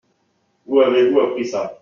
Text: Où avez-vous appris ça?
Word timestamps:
Où 0.65 0.79
avez-vous 0.79 1.19
appris 1.19 1.45
ça? 1.45 1.77